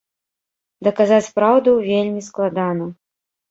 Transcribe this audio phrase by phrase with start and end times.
[0.87, 2.85] Даказаць праўду вельмі складана.